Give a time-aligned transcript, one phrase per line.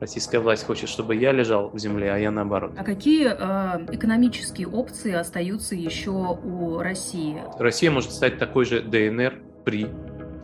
[0.00, 2.72] Российская власть хочет, чтобы я лежал в земле, а я наоборот.
[2.78, 7.36] А какие э, экономические опции остаются еще у России?
[7.58, 9.34] Россия может стать такой же ДНР
[9.66, 9.88] при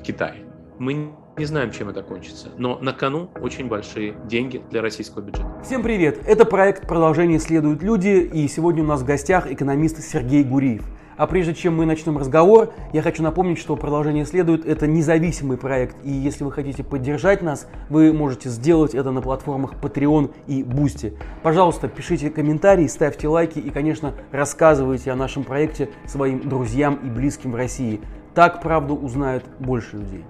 [0.04, 0.44] Китае.
[0.78, 5.48] Мы не знаем, чем это кончится, но на кону очень большие деньги для российского бюджета.
[5.64, 6.20] Всем привет!
[6.26, 10.84] Это проект «Продолжение следуют люди» и сегодня у нас в гостях экономист Сергей Гуриев.
[11.16, 14.66] А прежде чем мы начнем разговор, я хочу напомнить, что продолжение следует.
[14.66, 19.74] Это независимый проект, и если вы хотите поддержать нас, вы можете сделать это на платформах
[19.80, 21.16] Patreon и Boosty.
[21.42, 27.52] Пожалуйста, пишите комментарии, ставьте лайки и, конечно, рассказывайте о нашем проекте своим друзьям и близким
[27.52, 28.00] в России.
[28.34, 30.24] Так правду узнают больше людей.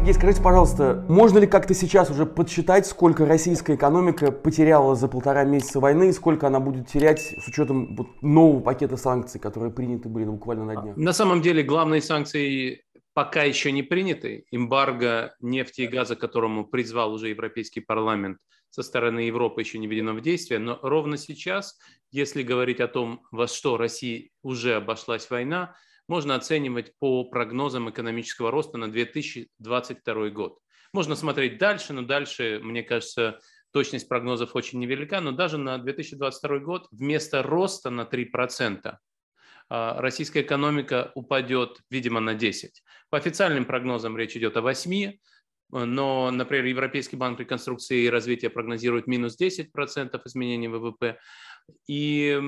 [0.00, 5.44] Сергей, скажите, пожалуйста, можно ли как-то сейчас уже подсчитать, сколько российская экономика потеряла за полтора
[5.44, 10.08] месяца войны и сколько она будет терять с учетом вот нового пакета санкций, которые приняты
[10.08, 10.96] были буквально на днях?
[10.96, 12.82] На самом деле главные санкции
[13.12, 14.46] пока еще не приняты.
[14.50, 18.38] Эмбарго нефти и газа, которому призвал уже Европейский парламент
[18.70, 20.60] со стороны Европы, еще не введено в действие.
[20.60, 21.78] Но ровно сейчас,
[22.10, 25.74] если говорить о том, во что России уже обошлась война,
[26.10, 30.58] можно оценивать по прогнозам экономического роста на 2022 год.
[30.92, 33.38] Можно смотреть дальше, но дальше, мне кажется,
[33.72, 38.96] точность прогнозов очень невелика, но даже на 2022 год вместо роста на 3%
[39.68, 42.70] а, российская экономика упадет, видимо, на 10%.
[43.08, 45.14] По официальным прогнозам речь идет о 8%,
[45.70, 51.20] но, например, Европейский банк реконструкции и развития прогнозирует минус 10% изменения ВВП,
[51.86, 52.38] и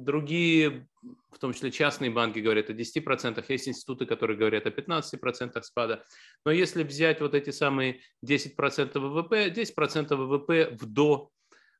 [0.00, 0.88] другие,
[1.30, 6.04] в том числе частные банки, говорят о 10%, есть институты, которые говорят о 15% спада.
[6.44, 11.30] Но если взять вот эти самые 10% ВВП, 10% ВВП в до,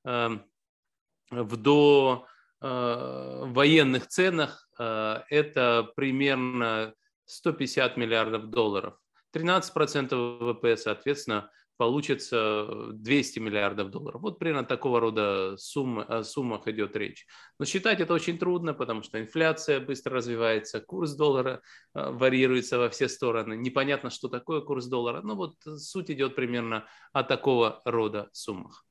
[0.05, 0.45] эм,
[1.31, 2.27] в до
[2.61, 6.95] э, военных ценах э, это примерно
[7.27, 8.99] 150 миллиардов долларов.
[9.35, 14.23] 13% ВВП, соответственно, получится 200 миллиардов долларов.
[14.23, 17.27] Вот примерно такого рода суммы, о суммах идет речь.
[17.59, 21.61] Но считать это очень трудно, потому что инфляция быстро развивается, курс доллара
[21.95, 23.55] э, варьируется во все стороны.
[23.55, 25.21] Непонятно, что такое курс доллара.
[25.23, 28.86] Но вот суть идет примерно о такого рода суммах.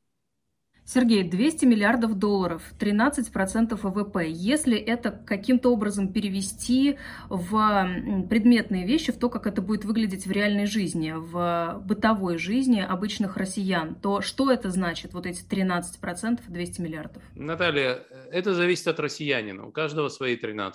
[0.88, 4.30] Сергей, 200 миллиардов долларов, 13% ВВП.
[4.30, 10.32] Если это каким-то образом перевести в предметные вещи, в то, как это будет выглядеть в
[10.32, 16.82] реальной жизни, в бытовой жизни обычных россиян, то что это значит, вот эти 13%, 200
[16.82, 17.24] миллиардов?
[17.34, 19.66] Наталья, это зависит от россиянина.
[19.66, 20.72] У каждого свои 13%.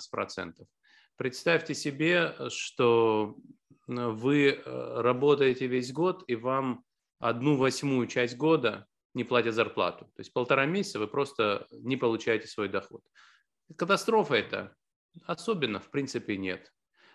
[1.15, 3.37] Представьте себе, что
[3.87, 6.83] вы э, работаете весь год, и вам
[7.19, 10.05] одну восьмую часть года не платят зарплату.
[10.15, 13.01] То есть полтора месяца вы просто не получаете свой доход.
[13.75, 14.75] Катастрофа это?
[15.25, 16.71] Особенно, в принципе, нет.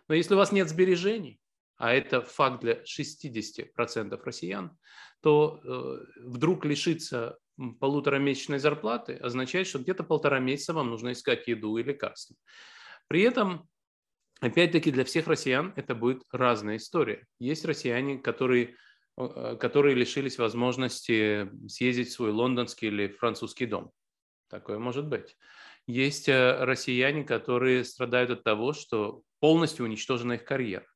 [0.09, 1.41] Но если у вас нет сбережений,
[1.77, 4.77] а это факт для 60% россиян,
[5.21, 7.39] то э, вдруг лишиться
[7.81, 12.37] полуторамесячной зарплаты означает, что где-то полтора месяца вам нужно искать еду и лекарства.
[13.09, 13.69] При этом,
[14.41, 17.27] опять-таки, для всех россиян это будет разная история.
[17.39, 18.77] Есть россияне, которые
[19.16, 23.91] которые лишились возможности съездить в свой лондонский или французский дом.
[24.49, 25.37] Такое может быть.
[25.87, 30.87] Есть э, россияне, которые страдают от того, что полностью уничтожена их карьера.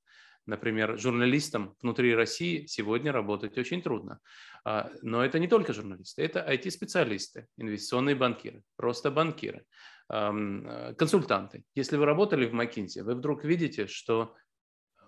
[0.46, 4.18] Например, журналистам внутри России сегодня работать очень трудно.
[4.64, 9.64] А, но это не только журналисты, это IT-специалисты, инвестиционные банкиры, просто банкиры,
[10.12, 11.64] э, консультанты.
[11.74, 14.34] Если вы работали в McKinsey, вы вдруг видите, что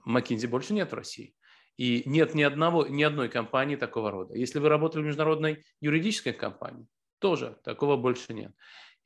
[0.06, 1.34] McKinsey больше нет в России.
[1.76, 4.34] И нет ни, одного, ни одной компании такого рода.
[4.34, 6.86] Если вы работали в международной юридической компании,
[7.18, 8.52] тоже такого больше нет.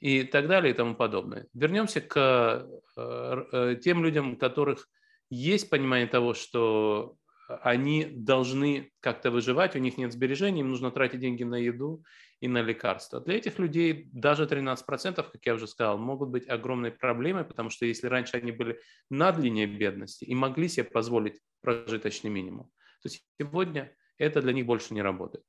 [0.01, 1.47] И так далее и тому подобное.
[1.55, 2.67] Вернемся к
[2.97, 4.89] э, э, тем людям, у которых
[5.31, 7.17] есть понимание того, что
[7.49, 12.03] они должны как-то выживать, у них нет сбережений, им нужно тратить деньги на еду
[12.41, 13.21] и на лекарства.
[13.21, 17.87] Для этих людей даже 13%, как я уже сказал, могут быть огромной проблемой, потому что
[17.87, 18.81] если раньше они были
[19.11, 22.71] над линией бедности и могли себе позволить прожиточный минимум,
[23.03, 23.09] то
[23.41, 25.45] сегодня это для них больше не работает.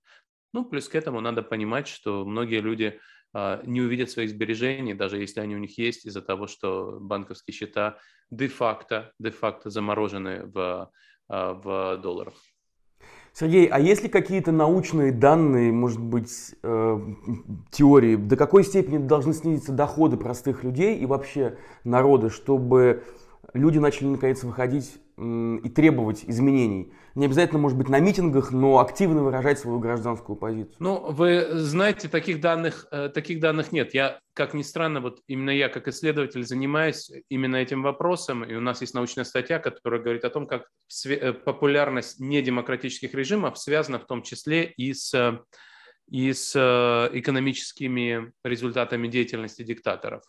[0.53, 3.00] Ну, плюс к этому надо понимать, что многие люди
[3.33, 7.53] а, не увидят своих сбережений, даже если они у них есть, из-за того, что банковские
[7.53, 8.00] счета
[8.31, 10.91] де-факто, де-факто заморожены в,
[11.27, 12.35] а, в долларах.
[13.39, 16.99] Сергей, а есть ли какие-то научные данные, может быть, э,
[17.69, 23.03] теории, до какой степени должны снизиться доходы простых людей и вообще народа, чтобы
[23.53, 26.91] люди начали наконец выходить и требовать изменений.
[27.17, 30.75] Не обязательно, может быть, на митингах, но активно выражать свою гражданскую позицию.
[30.77, 33.95] Ну, вы знаете, таких данных, э, таких данных нет.
[33.95, 38.61] Я, как ни странно, вот именно я, как исследователь, занимаюсь именно этим вопросом, и у
[38.61, 40.67] нас есть научная статья, которая говорит о том, как
[41.05, 45.41] э, популярность недемократических режимов связана в том числе и с,
[46.11, 50.21] и с э, экономическими результатами деятельности диктаторов.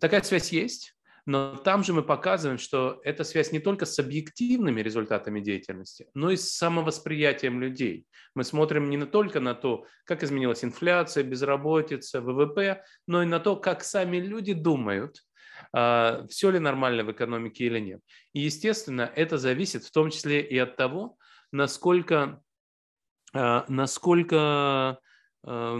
[0.00, 0.94] Такая связь есть,
[1.28, 6.30] но там же мы показываем, что эта связь не только с объективными результатами деятельности, но
[6.30, 8.06] и с самовосприятием людей.
[8.34, 13.56] Мы смотрим не только на то, как изменилась инфляция, безработица, ВВП, но и на то,
[13.56, 15.22] как сами люди думают,
[15.74, 18.00] а, все ли нормально в экономике или нет.
[18.32, 21.18] И, естественно, это зависит в том числе и от того,
[21.52, 22.42] насколько,
[23.34, 24.98] а, насколько
[25.44, 25.78] а,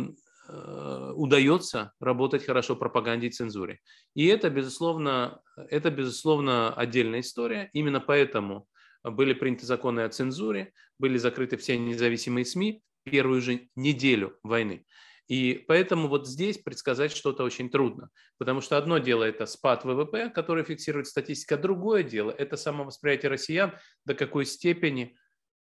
[0.48, 3.80] удается работать хорошо пропаганде и цензуре.
[4.14, 7.68] И это, безусловно, это, безусловно, отдельная история.
[7.74, 8.66] Именно поэтому
[9.04, 14.84] были приняты законы о цензуре, были закрыты все независимые СМИ первую же неделю войны.
[15.28, 18.08] И поэтому вот здесь предсказать что-то очень трудно,
[18.38, 23.74] потому что одно дело это спад ВВП, который фиксирует статистика, другое дело это самовосприятие россиян,
[24.06, 25.16] до какой степени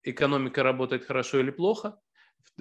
[0.02, 1.96] экономика работает хорошо или плохо,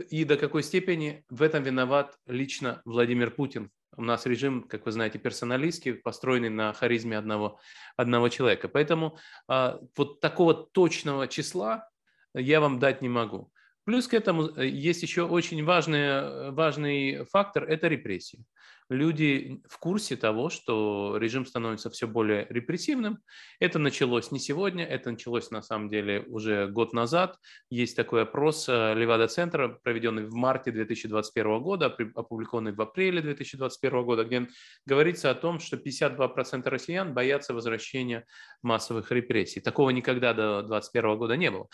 [0.09, 3.69] и до какой степени в этом виноват лично Владимир Путин.
[3.97, 7.59] У нас режим, как вы знаете, персоналистский, построенный на харизме одного,
[7.97, 8.69] одного человека.
[8.69, 9.17] Поэтому
[9.47, 11.89] а, вот такого точного числа
[12.33, 13.51] я вам дать не могу.
[13.83, 18.45] Плюс к этому э, есть еще очень важный, важный фактор– это репрессии
[18.91, 23.19] люди в курсе того, что режим становится все более репрессивным.
[23.59, 27.37] Это началось не сегодня, это началось на самом деле уже год назад.
[27.69, 31.85] Есть такой опрос э, Левада-центра, проведенный в марте 2021 года,
[32.15, 34.47] опубликованный в апреле 2021 года, где
[34.85, 38.25] говорится о том, что 52% россиян боятся возвращения
[38.61, 39.61] массовых репрессий.
[39.61, 41.67] Такого никогда до 2021 года не было.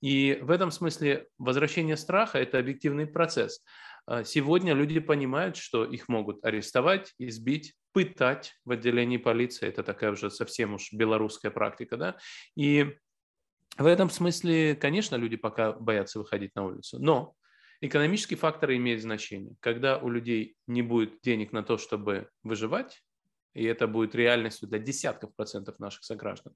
[0.00, 3.62] И в этом смысле возвращение страха– это объективный процесс.
[4.06, 9.68] А, сегодня люди понимают, что их могут арестовать, избить, пытать в отделении полиции.
[9.68, 11.96] Это такая уже совсем уж белорусская практика.
[11.96, 12.16] Да?
[12.56, 12.96] И
[13.76, 16.98] в этом смысле, конечно, люди пока боятся выходить на улицу.
[17.00, 17.34] Но
[17.80, 19.54] экономический фактор имеет значение.
[19.60, 23.02] Когда у людей не будет денег на то, чтобы выживать,
[23.54, 26.54] и это будет реальностью для десятков процентов наших сограждан,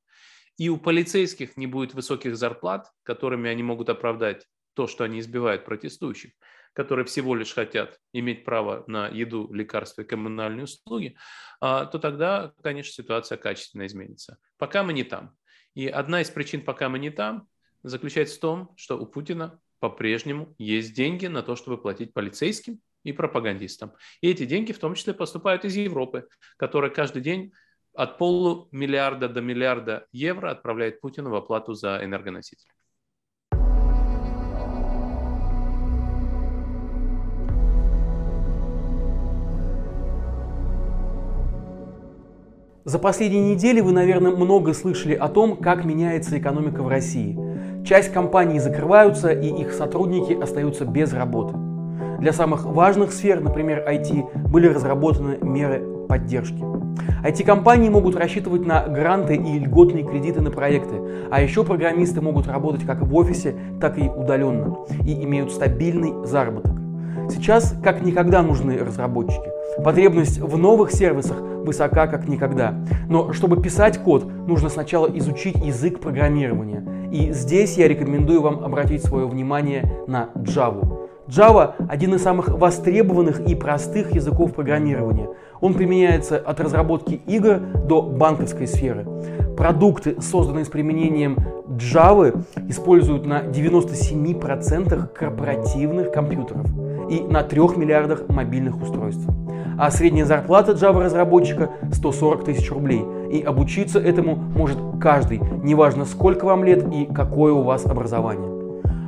[0.57, 5.65] и у полицейских не будет высоких зарплат, которыми они могут оправдать то, что они избивают
[5.65, 6.33] протестующих,
[6.73, 11.17] которые всего лишь хотят иметь право на еду, лекарства и коммунальные услуги,
[11.61, 14.39] а, то тогда, конечно, ситуация качественно изменится.
[14.59, 15.35] Пока мы не там.
[15.75, 17.49] И одна из причин, пока мы не там,
[17.83, 23.13] заключается в том, что у Путина по-прежнему есть деньги на то, чтобы платить полицейским и
[23.13, 23.93] пропагандистам.
[24.21, 27.53] И эти деньги в том числе поступают из Европы, которая каждый день
[27.95, 32.71] от полумиллиарда до миллиарда евро отправляет Путину в оплату за энергоносители.
[42.89, 47.39] За последние недели вы, наверное, много слышали о том, как меняется экономика в России.
[47.85, 51.55] Часть компаний закрываются, и их сотрудники остаются без работы.
[52.19, 56.65] Для самых важных сфер, например, IT, были разработаны меры поддержки.
[57.27, 60.99] IT-компании могут рассчитывать на гранты и льготные кредиты на проекты,
[61.31, 66.78] а еще программисты могут работать как в офисе, так и удаленно и имеют стабильный заработок.
[67.31, 69.51] Сейчас как никогда нужны разработчики.
[69.83, 72.75] Потребность в новых сервисах высока как никогда.
[73.09, 77.11] Но чтобы писать код, нужно сначала изучить язык программирования.
[77.13, 81.09] И здесь я рекомендую вам обратить свое внимание на Java.
[81.29, 85.29] Java– один из самых востребованных и простых языков программирования.
[85.61, 89.07] Он применяется от разработки игр до банковской сферы.
[89.57, 91.37] Продукты, созданные с применением
[91.69, 96.67] Java, используют на 97% корпоративных компьютеров
[97.09, 99.27] и на 3 миллиардах мобильных устройств
[99.79, 103.05] а средняя зарплата Java-разработчика 140 тысяч рублей.
[103.31, 108.59] И обучиться этому может каждый, неважно сколько вам лет и какое у вас образование.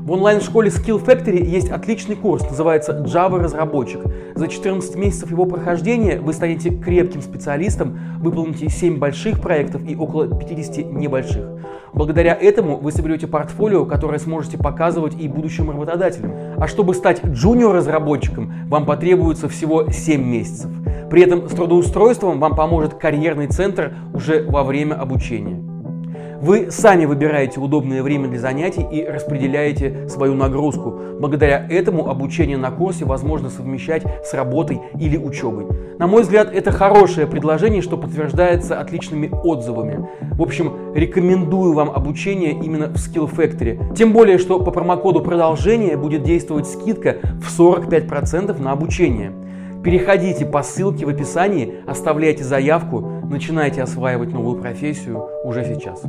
[0.01, 4.01] В онлайн-школе Skill Factory есть отличный курс, называется Java разработчик.
[4.35, 10.27] За 14 месяцев его прохождения вы станете крепким специалистом, выполните 7 больших проектов и около
[10.27, 11.47] 50 небольших.
[11.93, 16.33] Благодаря этому вы соберете портфолио, которое сможете показывать и будущим работодателям.
[16.59, 20.71] А чтобы стать джуниор-разработчиком, вам потребуется всего 7 месяцев.
[21.11, 25.70] При этом с трудоустройством вам поможет карьерный центр уже во время обучения.
[26.41, 30.99] Вы сами выбираете удобное время для занятий и распределяете свою нагрузку.
[31.21, 35.67] Благодаря этому обучение на курсе возможно совмещать с работой или учебой.
[35.99, 40.09] На мой взгляд, это хорошее предложение, что подтверждается отличными отзывами.
[40.33, 43.95] В общем, рекомендую вам обучение именно в Skill Factory.
[43.95, 49.33] Тем более, что по промокоду продолжения будет действовать скидка в 45% на обучение.
[49.85, 56.03] Переходите по ссылке в описании, оставляйте заявку, начинайте осваивать новую профессию уже сейчас.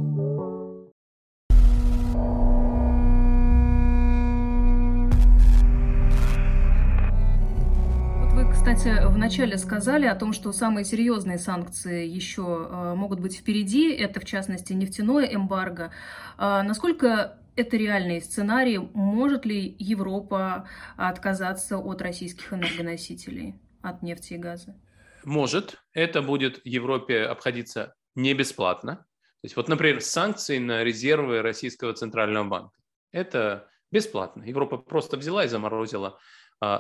[8.63, 13.91] Кстати, вначале сказали о том, что самые серьезные санкции еще э, могут быть впереди.
[13.91, 15.91] Это, в частности, нефтяное эмбарго.
[16.37, 18.77] А насколько это реальный сценарий?
[18.77, 24.79] Может ли Европа отказаться от российских энергоносителей, от нефти и газа?
[25.23, 25.81] Может.
[25.93, 28.97] Это будет Европе обходиться не бесплатно.
[28.97, 32.75] То есть вот, например, санкции на резервы Российского Центрального банка.
[33.11, 34.43] Это бесплатно.
[34.43, 36.19] Европа просто взяла и заморозила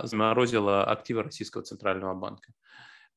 [0.03, 2.53] заморозила активы Российского Центрального банка.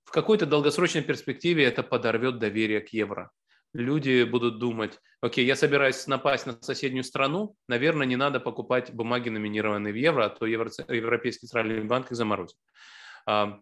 [0.05, 3.31] В какой-то долгосрочной перспективе это подорвет доверие к евро.
[3.73, 9.31] Люди будут думать, окей, я собираюсь напасть на соседнюю страну, наверное, не надо покупать бумаги,
[9.31, 12.57] номинированные в евро, а то Европейский Центральный банк их заморозит.
[13.27, 13.59] А,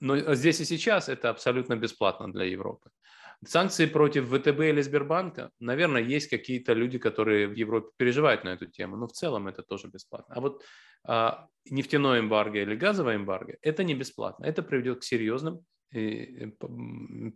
[0.00, 2.90] но здесь и сейчас это абсолютно бесплатно для Европы.
[3.44, 8.66] Санкции против ВТБ или Сбербанка, наверное, есть какие-то люди, которые в Европе переживают на эту
[8.66, 10.34] тему, но в целом это тоже бесплатно.
[10.36, 10.62] А вот
[11.04, 14.44] а, нефтяное эмбарго или газовое эмбарго, это не бесплатно.
[14.44, 16.50] Это приведет к серьезным э,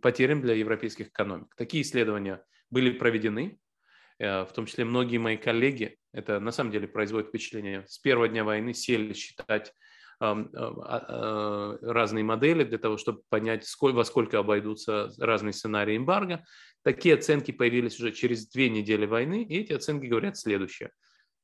[0.01, 1.53] потерям для европейских экономик.
[1.57, 3.59] Такие исследования были проведены,
[4.19, 8.29] э, в том числе многие мои коллеги, это на самом деле производит впечатление, с первого
[8.29, 9.73] дня войны сели считать
[10.19, 16.43] разные модели для того, чтобы понять, во сколько обойдутся разные сценарии эмбарго.
[16.83, 20.91] Такие оценки появились уже через две недели войны, и эти оценки говорят следующее.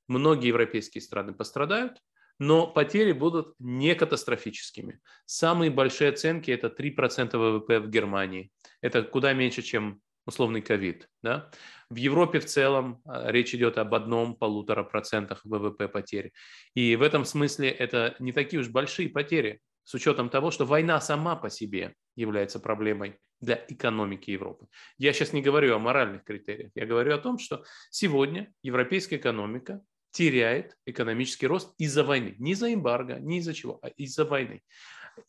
[0.07, 1.97] Многие европейские страны пострадают,
[2.39, 4.99] но потери будут не катастрофическими.
[5.25, 8.51] Самые большие оценки– это 3% ВВП в Германии.
[8.81, 11.07] Это куда меньше, чем условный ковид.
[11.21, 11.51] Да?
[11.89, 16.33] В Европе в целом а, речь идет об одном-полутора процентах ВВП потери.
[16.75, 20.99] И в этом смысле это не такие уж большие потери, с учетом того, что война
[21.01, 24.67] сама по себе является проблемой для экономики Европы.
[24.97, 29.81] Я сейчас не говорю о моральных критериях, я говорю о том, что сегодня европейская экономика
[30.11, 32.35] теряет экономический рост из-за войны.
[32.37, 34.61] Не из-за эмбарго, не из-за чего, а из-за войны.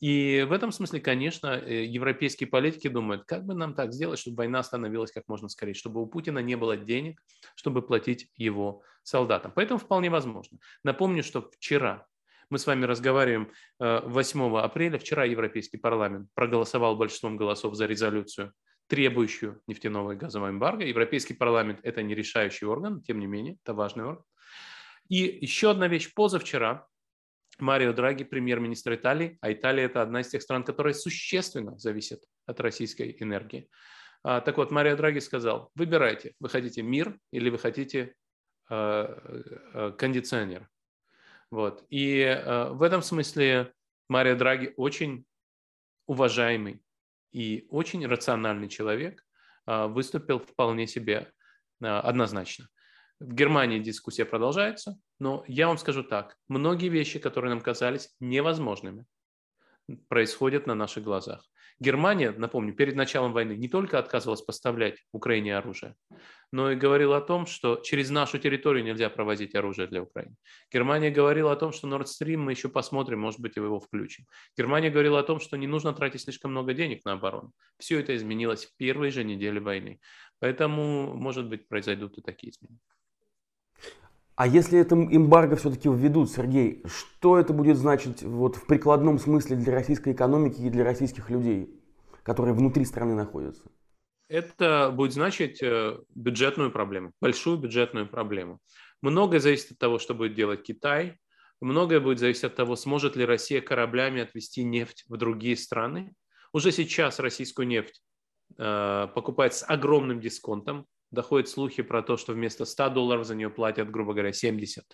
[0.00, 4.38] И в этом смысле, конечно, э, европейские политики думают, как бы нам так сделать, чтобы
[4.38, 7.20] война остановилась как можно скорее, чтобы у Путина не было денег,
[7.54, 9.52] чтобы платить его солдатам.
[9.54, 10.58] Поэтому вполне возможно.
[10.82, 12.06] Напомню, что вчера
[12.50, 14.98] мы с вами разговариваем 8 э, апреля.
[14.98, 18.52] Вчера Европейский парламент проголосовал большинством голосов за резолюцию,
[18.86, 20.84] требующую нефтяного и газового эмбарго.
[20.84, 24.24] Европейский парламент– это не решающий орган, тем не менее, это важный орган.
[25.08, 26.12] И еще одна вещь.
[26.14, 26.86] Позавчера
[27.64, 32.60] Марио Драги, премьер-министр Италии, а Италия– это одна из тех стран, которые существенно зависят от
[32.60, 33.70] российской энергии.
[34.22, 38.14] А, так вот, Марио Драги сказал, выбирайте, вы хотите мир или вы хотите
[38.70, 38.74] э,
[39.74, 40.68] э, кондиционер.
[41.50, 41.84] Вот.
[41.88, 43.72] И э, в этом смысле
[44.08, 45.24] Марио Драги очень
[46.06, 46.82] уважаемый
[47.32, 49.24] и очень рациональный человек,
[49.66, 51.32] выступил вполне себе
[51.80, 52.68] однозначно.
[53.20, 59.06] В Германии дискуссия продолжается, но я вам скажу так, многие вещи, которые нам казались невозможными,
[60.08, 61.44] происходят на наших глазах.
[61.80, 65.96] Германия, напомню, перед началом войны не только отказывалась поставлять Украине оружие,
[66.52, 70.36] но и говорила о том, что через нашу территорию нельзя провозить оружие для Украины.
[70.72, 74.26] Германия говорила о том, что Nord Stream мы еще посмотрим, может быть, его включим.
[74.56, 77.52] Германия говорила о том, что не нужно тратить слишком много денег на оборону.
[77.78, 80.00] Все это изменилось в первой же неделе войны.
[80.38, 82.93] Поэтому, может быть, произойдут и такие изменения.
[84.36, 89.56] А если это эмбарго все-таки введут, Сергей, что это будет значить вот в прикладном смысле
[89.56, 91.80] для российской экономики и для российских людей,
[92.24, 93.70] которые внутри страны находятся?
[94.28, 98.58] Это будет значить э, бюджетную проблему, большую бюджетную проблему.
[99.02, 101.20] Многое зависит от того, что будет делать Китай,
[101.60, 106.12] многое будет зависеть от того, сможет ли Россия кораблями отвезти нефть в другие страны.
[106.52, 108.02] Уже сейчас российскую нефть
[108.58, 113.50] э, покупают с огромным дисконтом, доходят слухи про то, что вместо 100 долларов за нее
[113.50, 114.84] платят, грубо говоря, 70.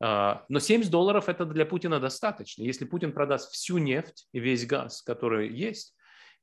[0.00, 2.62] А, но 70 долларов это для Путина достаточно.
[2.62, 5.94] Если Путин продаст всю нефть и весь газ, который есть,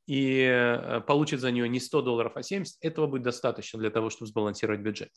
[0.08, 4.10] и э, получит за нее не 100 долларов, а 70, этого будет достаточно для того,
[4.10, 5.10] чтобы сбалансировать бюджет.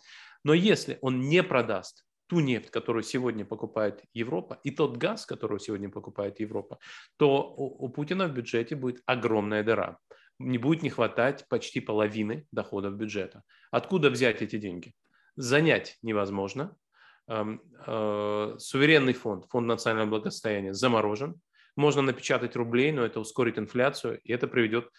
[0.44, 5.58] Но если он не продаст ту нефть, которую сегодня покупает Европа, и тот газ, который
[5.58, 6.78] сегодня покупает Европа,
[7.16, 9.98] то у, у Путина в бюджете будет огромная дыра.
[10.38, 13.42] Не будет не хватать почти половины доходов бюджета.
[13.70, 14.94] Откуда взять эти деньги?
[15.36, 16.76] Занять невозможно.
[17.26, 21.40] Эм, э, суверенный фонд, фонд национального благосостояния заморожен.
[21.76, 24.90] Можно напечатать рублей, но это ускорит инфляцию, и это приведет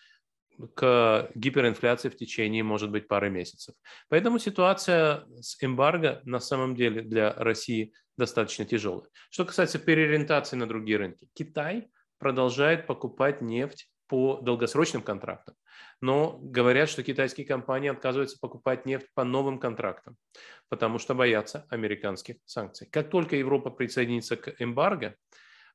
[0.74, 3.76] к гиперинфляции в течение, может быть, пары месяцев.
[4.10, 9.10] Поэтому ситуация с эмбарго на самом деле для России достаточно тяжелая.
[9.30, 15.56] Что касается переориентации на другие рынки, Китай продолжает покупать нефть по долгосрочным контрактам,
[16.02, 20.18] но говорят, что китайские компании отказываются покупать нефть по новым контрактам,
[20.70, 22.88] потому что боятся американских санкций.
[22.92, 25.16] Как только Европа присоединится к эмбарго,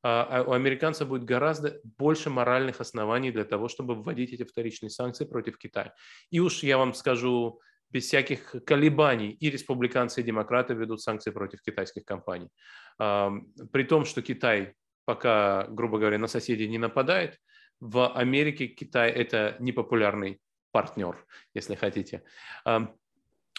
[0.02, 4.90] а, а у американцев будет гораздо больше моральных оснований для того, чтобы вводить эти вторичные
[4.90, 5.94] санкции против Китая.
[6.30, 7.60] И уж я вам скажу,
[7.90, 12.48] без всяких колебаний и республиканцы, и демократы ведут санкции против китайских компаний.
[12.96, 17.36] При том, что Китай пока, грубо говоря, на соседей не нападает,
[17.80, 22.22] в Америке Китай– это непопулярный партнер, если хотите.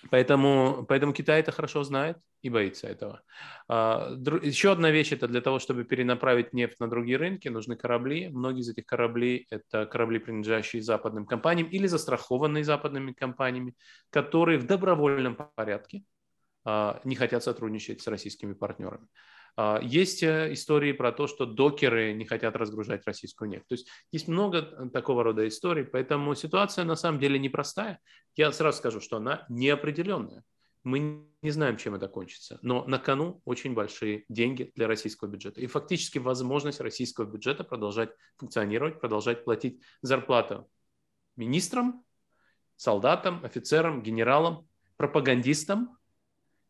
[0.10, 3.22] Поэтому, поэтому Китай это хорошо знает и боится этого.
[3.68, 4.12] А,
[4.42, 8.30] еще одна вещь– это для того, чтобы перенаправить нефть на другие рынки, нужны корабли.
[8.30, 13.75] Многие из этих кораблей– это корабли, принадлежащие западным компаниям или застрахованные западными компаниями,
[14.10, 16.04] которые в добровольном порядке
[16.66, 19.08] а, не хотят сотрудничать с российскими партнерами.
[19.58, 23.67] А, есть э, истории про то, что докеры не хотят разгружать российскую нефть.
[23.67, 28.00] То есть есть много э, такого рода историй, поэтому ситуация на самом деле непростая.
[28.36, 30.43] Я сразу скажу, что она неопределенная.
[30.84, 35.62] Мы не знаем, чем это кончится, но на кону очень большие деньги для российского бюджета.
[35.62, 40.67] И фактически возможность российского бюджета продолжать функционировать, продолжать платить зарплату
[41.36, 42.03] министрам,
[42.77, 44.67] солдатам, офицерам, генералам,
[44.98, 45.98] пропагандистам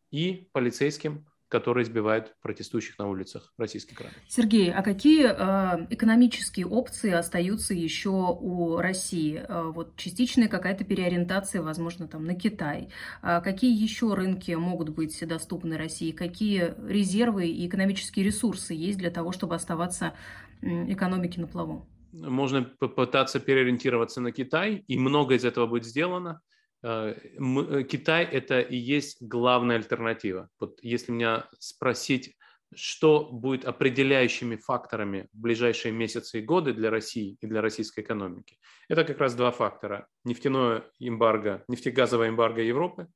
[0.09, 4.17] и полицейским которые избивают протестующих на улицах российских городов.
[4.27, 9.43] Сергей, а какие э, экономические опции остаются еще у России?
[9.45, 12.87] Э, вот частичная какая-то переориентация, возможно, там на Китай.
[13.21, 16.11] А какие еще рынки могут быть доступны России?
[16.11, 20.13] Какие резервы и экономические ресурсы есть для того, чтобы оставаться
[20.61, 21.85] экономике на плаву?
[22.13, 26.41] Можно попытаться переориентироваться на Китай, и много из этого будет сделано.
[26.83, 30.49] Э, э, Китай это и есть главная альтернатива.
[30.59, 32.35] Вот если меня спросить,
[32.73, 38.57] что будет определяющими факторами в ближайшие месяцы и годы для России и для российской экономики,
[38.87, 40.07] это как раз два фактора.
[40.23, 43.07] Нефтяное эмбарго, нефтегазовое эмбарго Европы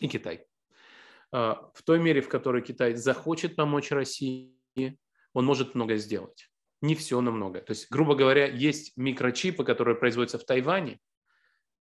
[0.00, 0.46] и Китай.
[1.32, 4.52] Э, в той мере, в которой Китай захочет помочь России,
[5.32, 6.50] он может много сделать.
[6.82, 7.62] Не все, но много.
[7.62, 11.00] То есть, грубо говоря, есть микрочипы, которые производятся в Тайване,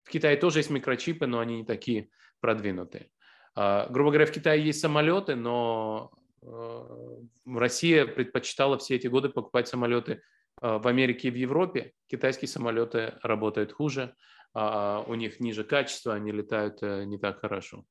[0.05, 3.11] в Китае тоже есть микрочипы, но они не такие продвинутые.
[3.57, 6.11] Uh, грубо говоря, в Китае есть самолеты, но
[6.43, 10.23] uh, Россия предпочитала все эти годы покупать самолеты
[10.61, 11.93] uh, в Америке и в Европе.
[12.09, 14.14] Китайские самолеты работают хуже,
[14.57, 17.85] у них ниже качество, они летают э, не так хорошо.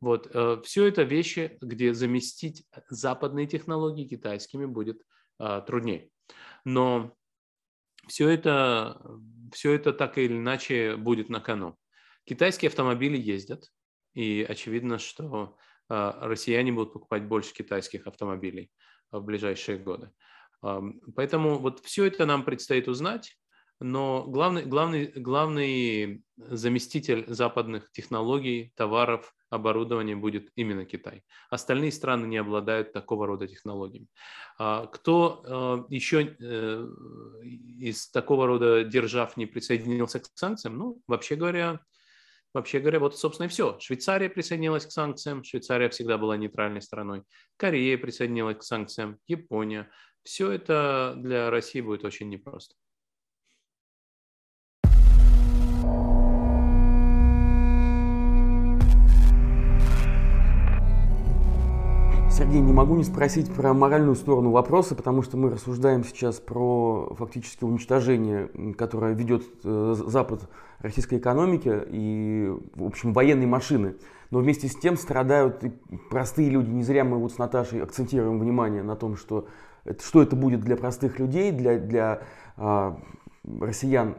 [0.00, 0.26] Вот.
[0.32, 5.02] Э, все это вещи, где заместить западные технологии китайскими будет
[5.66, 6.08] труднее.
[6.64, 7.12] Но
[8.08, 9.00] все это
[9.52, 11.76] все это так или иначе будет на кону.
[12.24, 13.72] Китайские автомобили ездят,
[14.14, 15.56] и очевидно, что
[15.88, 18.70] а, россияне будут покупать больше китайских автомобилей
[19.10, 20.10] в ближайшие годы.
[21.14, 23.38] Поэтому вот все это нам предстоит узнать,
[23.80, 31.22] но главный, главный, главный заместитель западных технологий, товаров, оборудования будет именно Китай.
[31.50, 34.08] Остальные страны не обладают такого рода технологиями.
[34.58, 36.86] А кто а, еще э,
[37.78, 40.76] из такого рода держав не присоединился к санкциям?
[40.76, 41.80] Ну, вообще говоря,
[42.54, 43.78] Вообще говоря, вот, собственно, и все.
[43.78, 47.22] Швейцария присоединилась к санкциям, Швейцария всегда была нейтральной страной,
[47.58, 49.90] Корея присоединилась к санкциям, Япония.
[50.22, 52.74] Все это для России будет очень непросто.
[62.38, 67.12] Сергей, не могу не спросить про моральную сторону вопроса, потому что мы рассуждаем сейчас про
[67.18, 68.48] фактически уничтожение,
[68.78, 70.48] которое ведет э, Запад
[70.78, 73.96] российской экономики и, в общем, военной машины.
[74.30, 75.72] Но вместе с тем страдают и
[76.10, 76.70] простые люди.
[76.70, 79.48] Не зря мы вот с Наташей акцентируем внимание на том, что,
[80.00, 82.22] что это будет для простых людей, для, для
[82.56, 83.00] а,
[83.60, 84.14] россиян.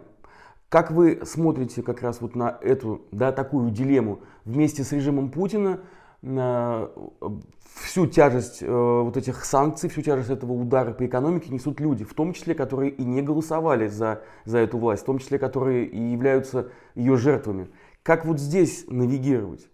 [0.68, 5.80] Как вы смотрите как раз вот на эту, да, такую дилемму вместе с режимом Путина–
[6.22, 12.14] всю тяжесть э, вот этих санкций, всю тяжесть этого удара по экономике несут люди, в
[12.14, 16.12] том числе, которые и не голосовали за, за эту власть, в том числе, которые и
[16.12, 17.70] являются ее жертвами.
[18.04, 19.68] Как вот здесь навигировать?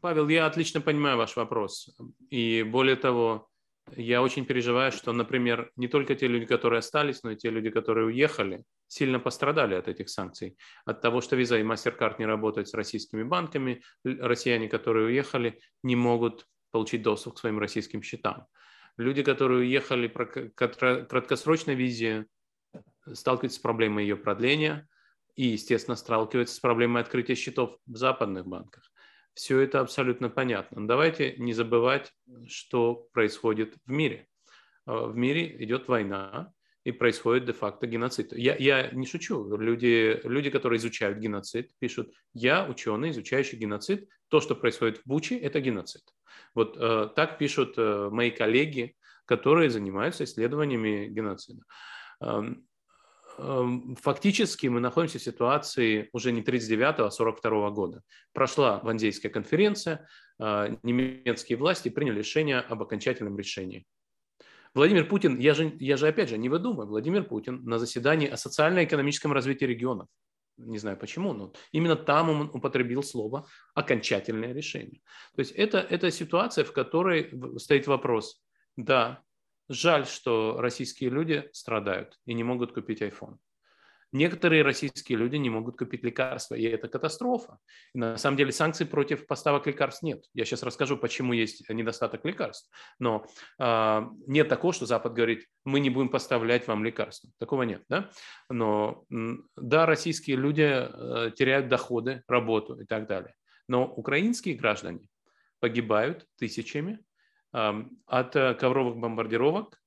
[0.00, 1.94] Павел, я отлично понимаю ваш вопрос.
[2.30, 3.49] И более того,
[3.96, 7.70] я очень переживаю, что, например, не только те люди, которые остались, но и те люди,
[7.70, 10.56] которые уехали, сильно пострадали от этих санкций.
[10.84, 15.96] От того, что Visa и MasterCard не работают с российскими банками, россияне, которые уехали, не
[15.96, 18.46] могут получить доступ к своим российским счетам.
[18.96, 22.26] Люди, которые уехали по краткосрочной визе,
[23.12, 24.88] сталкиваются с проблемой ее продления
[25.36, 28.90] и, естественно, сталкиваются с проблемой открытия счетов в западных банках.
[29.40, 30.82] Все это абсолютно понятно.
[30.82, 32.12] Но давайте не забывать,
[32.46, 34.26] что происходит в мире.
[34.84, 36.52] А, в мире идет война,
[36.84, 38.34] и происходит де-факто геноцид.
[38.34, 39.56] Я, я не шучу.
[39.56, 44.10] Люди, люди, которые изучают геноцид, пишут, я ученый, изучающий геноцид.
[44.28, 46.02] То, что происходит в Буче, это геноцид.
[46.54, 51.62] Вот э, так пишут э, мои коллеги, которые занимаются исследованиями геноцида.
[54.00, 58.02] Фактически мы находимся в ситуации уже не 39 а 42 года.
[58.32, 60.06] Прошла Вандейская конференция,
[60.38, 63.86] э, немецкие власти приняли решение об окончательном решении.
[64.74, 68.36] Владимир Путин, я же, я же опять же не выдумываю, Владимир Путин на заседании о
[68.36, 70.06] социально-экономическом развитии регионов,
[70.56, 75.00] не знаю почему, но именно там он употребил слово «окончательное решение».
[75.34, 78.42] То есть это, это ситуация, в которой стоит вопрос,
[78.76, 79.22] да,
[79.70, 83.36] жаль, что российские люди страдают и не могут купить iPhone.
[84.12, 87.58] Некоторые российские люди не могут купить лекарства, и это катастрофа.
[87.94, 90.24] И на самом деле санкций против поставок лекарств нет.
[90.34, 92.68] Я сейчас расскажу, почему есть недостаток лекарств.
[92.98, 93.24] Но
[93.60, 97.30] э, нет такого, что Запад говорит, мы не будем поставлять вам лекарства.
[97.38, 97.84] Такого нет.
[97.88, 98.10] Да?
[98.48, 99.04] Но
[99.56, 103.34] да, российские люди э, теряют доходы, работу и так далее.
[103.68, 105.08] Но украинские граждане
[105.60, 106.98] погибают тысячами
[107.52, 109.80] от ковровых бомбардировок,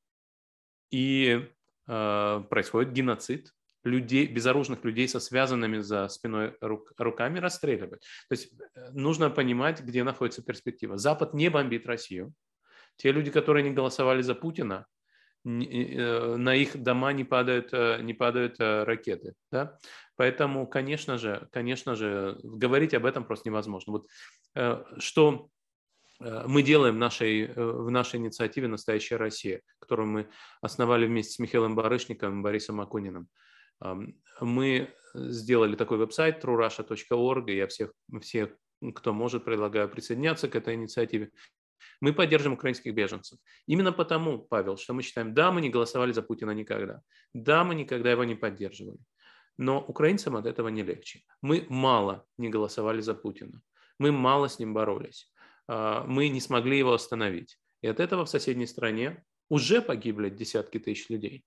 [0.91, 1.49] и
[1.87, 3.51] э, происходит геноцид
[3.83, 8.01] людей, безоружных людей со связанными за спиной рук, руками расстреливать.
[8.29, 10.97] То есть э, нужно понимать, где находится перспектива.
[10.97, 12.33] Запад не бомбит Россию.
[12.95, 14.85] Те люди, которые не голосовали за Путина,
[15.45, 19.33] э, на их дома не падают, э, не падают ракеты.
[19.51, 19.77] Да?
[20.15, 23.93] Поэтому, конечно же, конечно же, говорить об этом просто невозможно.
[23.93, 24.07] Вот
[24.99, 25.49] что
[26.19, 30.29] мы делаем в нашей, в нашей инициативе «Настоящая Россия», которую мы
[30.61, 33.27] основали вместе с Михаилом Барышником и Борисом Акуниным.
[34.39, 38.55] Мы сделали такой веб-сайт trurussia.org, и я всех, всех,
[38.95, 41.31] кто может, предлагаю присоединяться к этой инициативе.
[41.99, 43.39] Мы поддержим украинских беженцев.
[43.67, 47.01] Именно потому, Павел, что мы считаем, да, мы не голосовали за Путина никогда,
[47.33, 48.99] да, мы никогда его не поддерживали,
[49.57, 51.21] но украинцам от этого не легче.
[51.41, 53.61] Мы мало не голосовали за Путина,
[53.99, 55.32] мы мало с ним боролись,
[55.67, 57.57] мы не смогли его остановить.
[57.81, 61.45] И от этого в соседней стране уже погибли десятки тысяч людей.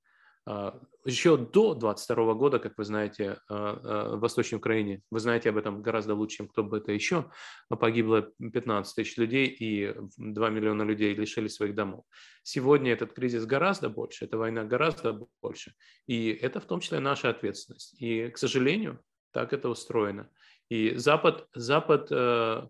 [0.48, 5.50] А, Еще до 22 года, как вы знаете, а, а, в Восточной Украине, вы знаете
[5.50, 7.30] об этом гораздо лучше, чем кто бы это еще,
[7.68, 12.04] погибло 15 тысяч людей и 2 миллиона людей лишили своих домов.
[12.44, 15.72] Сегодня этот кризис гораздо больше, эта война гораздо больше.
[16.06, 18.00] И это в том числе наша ответственность.
[18.00, 19.00] И, к сожалению,
[19.32, 20.30] так это устроено.
[20.68, 22.68] И Запад, Запад э,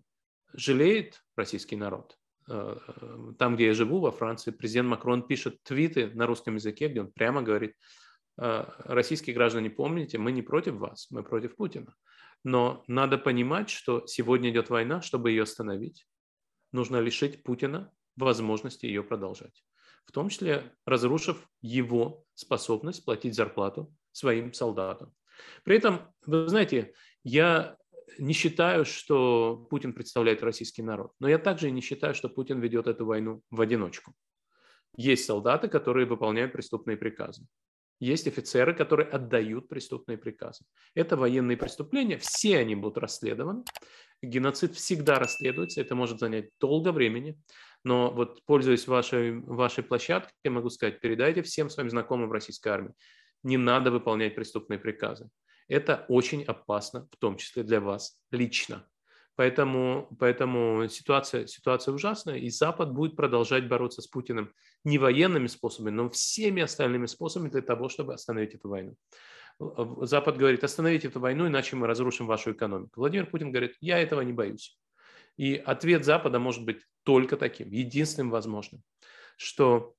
[0.53, 2.17] жалеет российский народ.
[2.49, 2.77] Э,
[3.37, 7.11] там, где я живу, во Франции, президент Макрон пишет твиты на русском языке, где он
[7.11, 7.75] прямо говорит,
[8.37, 11.93] «Э, российские граждане, помните, мы не против вас, мы против Путина.
[12.43, 16.07] Но надо понимать, что сегодня идет война, чтобы ее остановить.
[16.71, 19.63] Нужно лишить Путина возможности ее продолжать.
[20.05, 25.13] В том числе разрушив его способность платить зарплату своим солдатам.
[25.63, 27.77] При этом, вы знаете, я
[28.17, 32.87] не считаю, что Путин представляет российский народ, но я также не считаю, что Путин ведет
[32.87, 34.13] эту войну в одиночку.
[34.95, 37.45] Есть солдаты, которые выполняют преступные приказы.
[37.99, 40.65] Есть офицеры, которые отдают преступные приказы.
[40.93, 43.63] Это военные преступления, все они будут расследованы.
[44.21, 47.39] Геноцид всегда расследуется, это может занять долго времени.
[47.83, 52.69] Но вот, пользуясь вашей, вашей площадкой, я могу сказать, передайте всем своим знакомым в российской
[52.69, 52.93] армии,
[53.43, 55.29] не надо выполнять преступные приказы.
[55.67, 58.87] Это очень опасно, в том числе для вас лично.
[59.35, 64.51] Поэтому, поэтому ситуация, ситуация ужасная, и Запад будет продолжать бороться с Путиным
[64.83, 68.95] не военными способами, но всеми остальными способами для того, чтобы остановить эту войну.
[69.59, 72.99] Запад говорит, остановите эту войну, иначе мы разрушим вашу экономику.
[72.99, 74.79] Владимир Путин говорит, я этого не боюсь.
[75.35, 78.81] И ответ Запада может быть только таким, единственным возможным,
[79.35, 79.96] что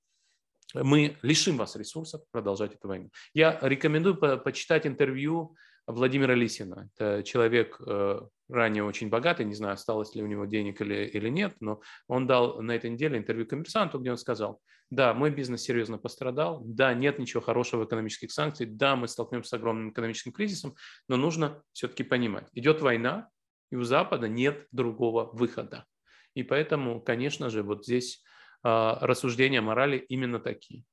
[0.75, 3.11] мы лишим вас ресурсов продолжать эту войну.
[3.35, 6.91] Я рекомендую по почитать интервью Владимира Лисина.
[6.95, 11.31] Это человек э, ранее очень богатый, не знаю, осталось ли у него денег или, или
[11.31, 15.63] нет, но он дал на этой неделе интервью коммерсанту, где он сказал, да, мой бизнес
[15.63, 20.33] серьезно пострадал, да, нет ничего хорошего в экономических санкциях, да, мы столкнемся с огромным экономическим
[20.33, 20.75] кризисом,
[21.09, 23.29] но нужно все-таки понимать, идет война,
[23.71, 25.87] и у Запада нет другого выхода.
[26.35, 28.23] И поэтому, конечно же, вот здесь
[28.63, 30.85] рассуждения морали именно такие.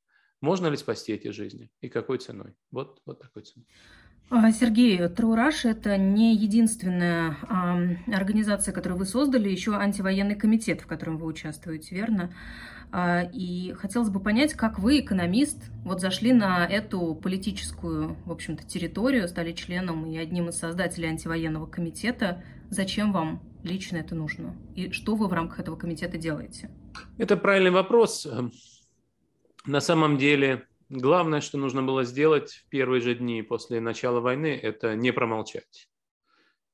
[0.42, 2.56] Можно ли спасти эти жизни и какой ценой?
[2.72, 3.66] Вот, вот такой ценой.
[4.30, 7.78] А, Сергей, Трураш– это не единственная а,
[8.12, 12.34] организация, которую вы создали, еще антивоенный комитет, в котором вы участвуете, верно?
[12.92, 18.66] А, и хотелось бы понять, как вы, экономист, вот зашли на эту политическую, в общем-то,
[18.66, 22.44] территорию, стали членом и одним из создателей антивоенного комитета.
[22.72, 24.56] Зачем вам лично это нужно?
[24.76, 26.72] И что вы в рамках этого комитета делаете?
[27.18, 28.28] Это правильный вопрос.
[29.66, 34.60] На самом деле, главное, что нужно было сделать в первые же дни после начала войны,
[34.62, 35.90] это не промолчать.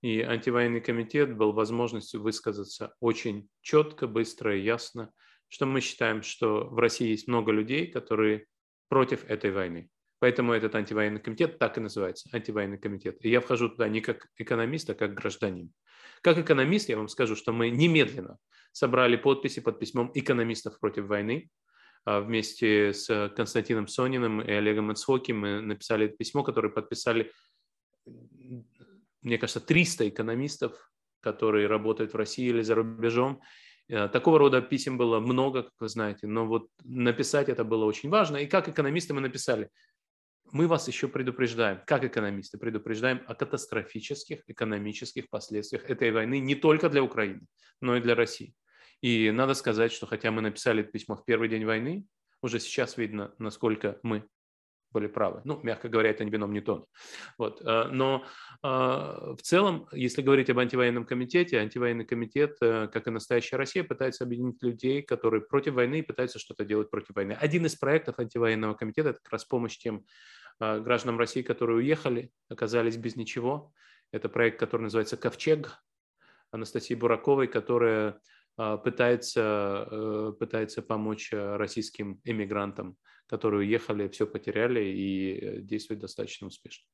[0.02, 5.12] И антивоенный комитет был возможностью высказаться очень четко, быстро и ясно,
[5.48, 8.48] что мы считаем, что в России есть много людей, которые
[8.90, 9.90] против этой войны.
[10.20, 13.18] Поэтому этот антивоенный комитет так и называется, антивоенный комитет.
[13.24, 15.72] И я вхожу туда не как экономист, а как гражданин.
[16.22, 18.38] Как экономист я вам скажу, что мы немедленно
[18.72, 21.50] собрали подписи под письмом экономистов против войны,
[22.06, 27.32] а, вместе с Константином Сониным и Олегом Ицхоки мы написали это письмо, которое подписали,
[29.22, 33.42] мне кажется, 300 экономистов, которые работают в России или за рубежом.
[33.88, 38.10] Э, такого рода писем было много, как вы знаете, но вот написать это было очень
[38.10, 38.38] важно.
[38.38, 39.70] И как экономисты мы написали,
[40.52, 46.90] мы вас еще предупреждаем, как экономисты предупреждаем о катастрофических экономических последствиях этой войны не только
[46.90, 47.42] для Украины,
[47.80, 48.54] но и для России.
[49.02, 52.06] И надо сказать, что хотя мы написали это письмо в первый день войны,
[52.42, 54.28] уже сейчас видно, насколько мы
[54.92, 55.42] были правы.
[55.46, 56.86] Ну, мягко говоря, это не вином Ньютона.
[57.38, 57.62] Вот.
[57.62, 58.26] Э, но
[58.62, 63.84] э, в целом, если говорить об антивоенном комитете, антивоенный комитет, э, как и настоящая Россия,
[63.84, 67.38] пытается объединить людей, которые против войны и пытаются что-то делать против войны.
[67.40, 70.06] Один из проектов антивоенного комитета– это как раз помощь тем
[70.62, 73.74] гражданам России, которые уехали, оказались без ничего.
[74.12, 75.84] Это проект, который называется «Ковчег»
[76.52, 78.20] Анастасии Бураковой, которая
[78.58, 82.98] а, пытается, э, пытается помочь э, российским эмигрантам,
[83.28, 86.86] которые уехали, все потеряли и э, действует достаточно успешно.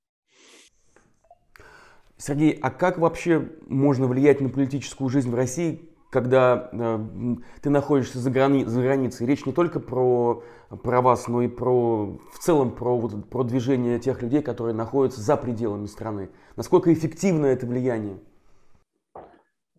[2.16, 8.20] Сергей, а как вообще можно влиять на политическую жизнь в России, когда э, ты находишься
[8.20, 9.28] за, грани за границей?
[9.28, 10.44] Речь не только про,
[10.84, 15.22] про вас, но и про, в целом про, вот, про движение тех людей, которые находятся
[15.22, 16.30] за пределами страны.
[16.56, 18.20] Насколько эффективно это влияние?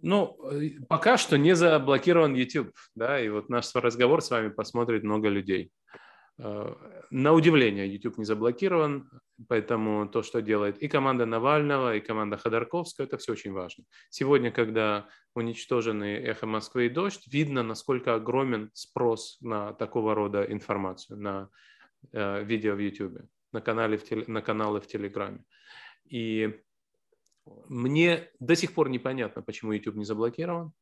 [0.02, 5.02] Ну, э, пока что не заблокирован YouTube, да, и вот наш разговор с вами посмотрит
[5.02, 5.72] много людей.
[6.38, 6.74] Э,
[7.10, 9.10] на удивление, YouTube не заблокирован,
[9.48, 13.84] поэтому то, что делает и команда Навального, и команда Ходорковского, это все очень важно.
[14.10, 21.18] Сегодня, когда уничтожены «Эхо Москвы» и «Дождь», видно, насколько огромен спрос на такого рода информацию,
[21.18, 21.50] на
[22.12, 25.44] э, видео в YouTube, на, канале в теле, на каналы в Телеграме.
[26.04, 26.60] И
[27.68, 30.72] мне до сих пор непонятно, почему YouTube не заблокирован.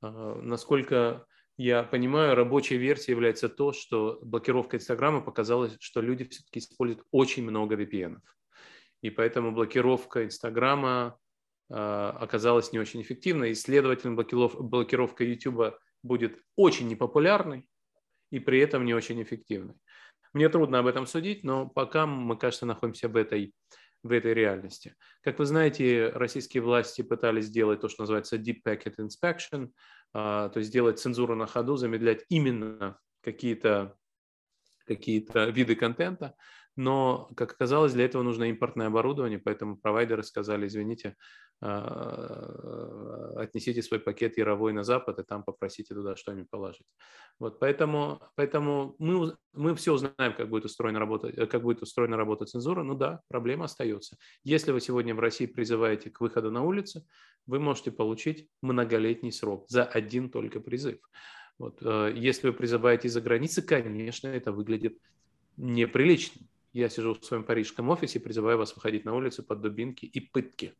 [0.00, 6.58] А, насколько я понимаю, рабочей версией является то, что блокировка Инстаграма показала, что люди все-таки
[6.58, 8.18] используют очень много VPN.
[9.02, 11.18] И поэтому блокировка Инстаграма
[11.70, 13.50] а, оказалась не очень эффективной.
[13.50, 17.66] И, следовательно, блокировка YouTube будет очень непопулярной
[18.30, 19.74] и при этом не очень эффективной.
[20.32, 23.54] Мне трудно об этом судить, но пока мы, кажется, находимся в этой
[24.02, 24.94] в этой реальности.
[25.22, 29.70] Как вы знаете, российские власти пытались сделать то, что называется Deep Packet Inspection,
[30.12, 33.96] а, то есть сделать цензуру на ходу, замедлять именно какие-то
[34.84, 36.34] какие виды контента,
[36.76, 41.16] но, как оказалось, для этого нужно импортное оборудование, поэтому провайдеры сказали, извините,
[41.60, 46.86] а, отнесите свой пакет яровой на Запад и там попросите туда что-нибудь положить.
[47.38, 52.16] Вот, поэтому поэтому мы, мы все узнаем, как будет, устроена работа, э, как будет устроена
[52.16, 52.82] работа цензуры.
[52.82, 54.16] Ну да, проблема остается.
[54.42, 57.06] Если вы сегодня в России призываете к выходу на улицу,
[57.46, 60.98] вы можете получить многолетний срок за один только призыв.
[61.58, 64.98] Вот, э, если вы призываете из-за границы, конечно, это выглядит
[65.56, 66.42] неприлично.
[66.72, 70.20] Я сижу в своем парижском офисе и призываю вас выходить на улицу под дубинки и
[70.20, 70.74] пытки.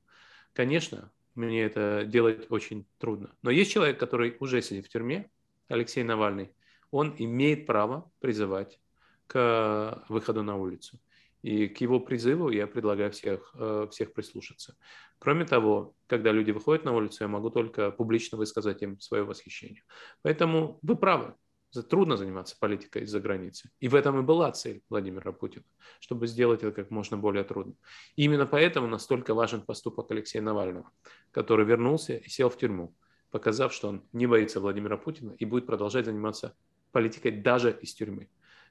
[0.53, 3.31] Конечно, мне это делать очень трудно.
[3.43, 5.31] Но есть человек, который уже сидит в тюрьме,
[5.69, 6.53] Алексей Навальный.
[6.91, 8.81] Он имеет право призывать
[9.27, 10.99] к выходу на улицу.
[11.43, 14.77] И к его призыву я предлагаю всех, э, всех прислушаться.
[15.19, 19.83] Кроме того, когда люди выходят на улицу, я могу только публично высказать им свое восхищение.
[20.23, 21.35] Поэтому вы правы
[21.73, 23.71] трудно заниматься политикой из-за границы.
[23.81, 25.65] И в этом и была цель Владимира Путина,
[26.01, 27.75] чтобы сделать это как можно более трудно.
[28.17, 30.91] И именно поэтому настолько важен поступок Алексея Навального,
[31.31, 32.95] который вернулся и сел в тюрьму,
[33.31, 36.55] показав, что он не боится Владимира Путина и будет продолжать заниматься
[36.93, 38.29] политикой даже из тюрьмы.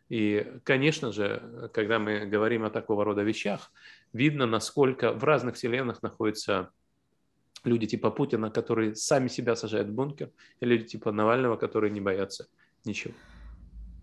[0.10, 3.72] И, конечно же, когда мы говорим о такого рода вещах,
[4.14, 6.70] видно, насколько в разных вселенных находятся
[7.64, 12.02] люди типа Путина, которые сами себя сажают в бункер, и люди типа Навального, которые не
[12.02, 12.48] боятся
[12.86, 13.14] ничего.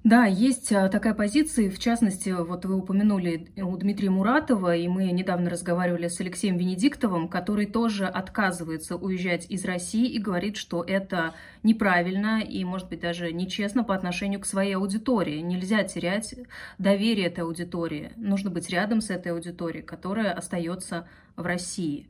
[0.05, 5.11] Да, есть а, такая позиция, в частности, вот вы упомянули у Дмитрия Муратова, и мы
[5.11, 11.35] недавно разговаривали с Алексеем Венедиктовым, который тоже отказывается уезжать из России и говорит, что это
[11.65, 15.41] неправильно и, может быть, даже нечестно по отношению к своей аудитории.
[15.41, 16.35] Нельзя терять
[16.79, 18.13] доверие этой аудитории.
[18.17, 22.09] Нужно быть рядом с этой аудиторией, которая остается в России.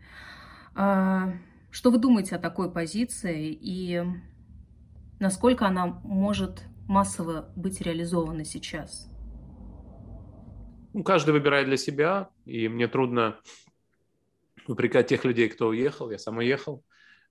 [0.74, 1.32] А,
[1.70, 4.04] что вы думаете о такой позиции и
[5.20, 9.10] насколько она может массово быть реализованы сейчас?
[10.94, 13.38] Ну, каждый выбирает для себя, и мне трудно
[14.66, 16.84] упрекать тех людей, кто уехал, я сам уехал.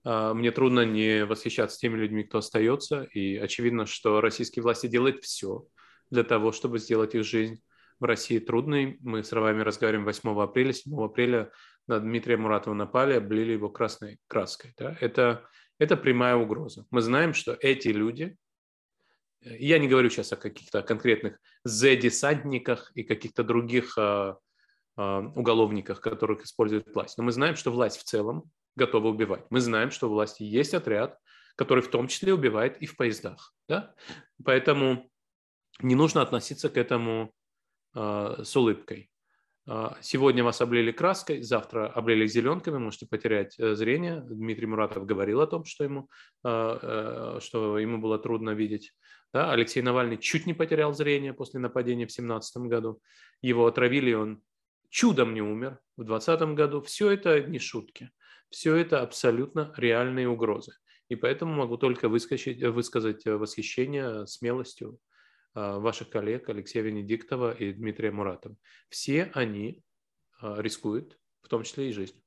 [0.03, 5.23] А, мне трудно не восхищаться теми людьми, кто остается, и очевидно, что российские власти делают
[5.23, 5.65] все
[6.09, 7.61] для того, чтобы сделать их жизнь
[7.99, 8.97] в России трудной.
[9.01, 11.51] Мы с вами разговариваем 8 апреля, 7 апреля
[11.87, 14.73] на Дмитрия Муратова напали, облили его красной краской.
[14.77, 14.95] Да?
[15.01, 15.45] Это,
[15.79, 16.85] это прямая угроза.
[16.91, 18.37] Мы знаем, что эти люди,
[19.41, 24.35] я не говорю сейчас о каких-то конкретных Z-десантниках и каких-то других э,
[24.97, 25.01] э,
[25.35, 27.17] уголовниках, которых использует власть.
[27.17, 29.45] Но мы знаем, что власть в целом готова убивать.
[29.49, 31.19] Мы знаем, что у власти есть отряд,
[31.55, 33.53] который в том числе убивает и в поездах.
[33.67, 33.95] Да?
[34.43, 35.09] Поэтому
[35.79, 37.33] не нужно относиться к этому
[37.95, 39.09] э, с улыбкой.
[39.99, 44.21] Сегодня вас облили краской, завтра облили зеленками, можете потерять зрение.
[44.21, 46.09] Дмитрий Муратов говорил о том, что ему,
[46.41, 48.93] что ему было трудно видеть.
[49.33, 53.01] Да, Алексей Навальный чуть не потерял зрение после нападения в 2017 году.
[53.41, 54.41] Его отравили, он
[54.89, 56.81] чудом не умер в 2020 году.
[56.81, 58.09] Все это не шутки.
[58.49, 60.71] Все это абсолютно реальные угрозы.
[61.09, 65.16] И поэтому могу только выскочить, высказать восхищение смелостью а,
[65.57, 68.55] ваших коллег Алексея Венедиктова и Дмитрия Муратова.
[68.89, 69.83] Все они
[70.39, 72.21] а, рискуют, в том числе и жизнью.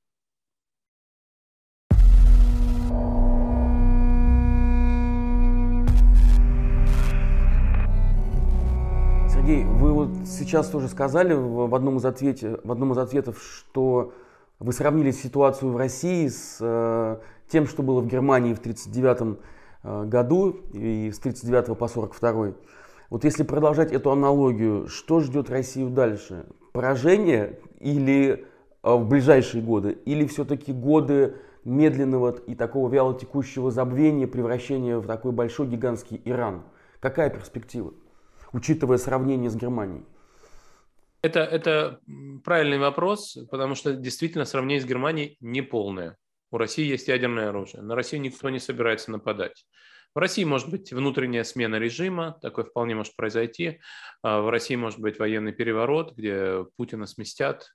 [9.33, 14.13] Сергей, вы вот сейчас тоже сказали в одном из, ответе, в одном из ответов, что
[14.59, 19.39] вы сравнили ситуацию в России с э, тем, что было в Германии в 1939
[19.83, 22.55] э, году и с 1939 по 1942.
[23.11, 26.47] Вот если продолжать эту аналогию, что ждет Россию дальше?
[26.73, 28.47] Поражение или
[28.83, 29.99] э, в ближайшие годы?
[30.07, 36.63] Или все-таки годы медленного и такого вяло текущего забвения, превращения в такой большой гигантский Иран?
[37.01, 37.93] Какая перспектива?
[38.53, 40.05] учитывая сравнение с Германией?
[41.23, 42.01] Это, это
[42.45, 46.17] правильный вопрос, потому что действительно сравнение с Германией неполное.
[46.51, 47.83] У России есть ядерное оружие.
[47.83, 49.67] На Россию никто не собирается нападать.
[50.15, 53.81] В России может быть внутренняя смена режима, такое вполне может произойти.
[54.23, 57.73] А в России может быть военный переворот, где Путина сместят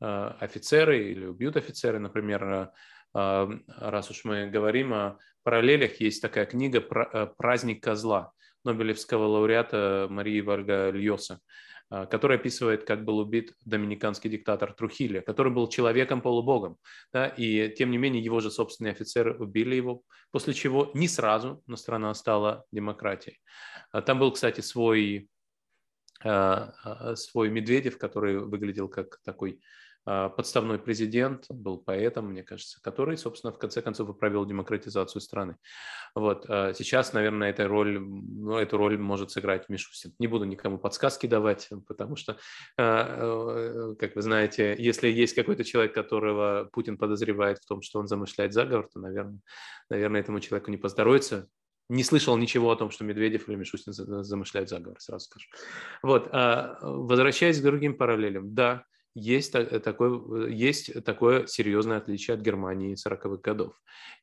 [0.00, 2.70] а, офицеры или убьют офицеры, например,
[3.14, 8.32] а, раз уж мы говорим о параллелях, есть такая книга «Праздник козла».
[8.64, 11.40] Нобелевского лауреата Марии Варга Льоса,
[12.10, 16.78] который описывает, как был убит доминиканский диктатор Трухилья, который был человеком-полубогом.
[17.12, 21.62] Да, и тем не менее его же собственные офицеры убили его, после чего не сразу,
[21.66, 23.40] но страна стала демократией.
[23.90, 25.28] А там был, кстати, свой,
[26.24, 29.58] а, свой Медведев, который выглядел как такой а,
[30.04, 35.56] подставной президент, был поэтом, мне кажется, который, собственно, в конце концов и провел демократизацию страны.
[36.14, 36.44] Вот.
[36.48, 40.12] А сейчас, наверное, эта роль, ну, эту роль может сыграть Мишустин.
[40.18, 42.36] Не буду никому подсказки давать, потому что,
[42.76, 47.98] а, э, как вы знаете, если есть какой-то человек, которого Путин подозревает в том, что
[47.98, 49.40] он замышляет заговор, то, наверное,
[49.88, 51.48] наверное этому человеку не поздоровится
[51.88, 55.46] не слышал ничего о том, что Медведев или Мишустин замышляют заговор, сразу скажу.
[56.02, 62.40] Вот, возвращаясь к другим параллелям, да, есть, э, такое, э, есть такое серьезное отличие от
[62.40, 63.74] Германии 40-х годов.